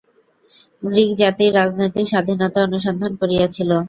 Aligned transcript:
গ্রীকজাতি 0.83 1.45
রাজনৈতিক 1.51 2.05
স্বাধীনতা 2.11 2.59
অনুসন্ধান 2.67 3.11
করিয়াছিল। 3.21 3.71